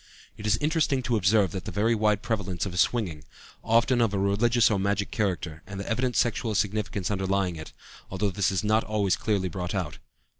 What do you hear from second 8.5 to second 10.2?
is not always clearly brought out.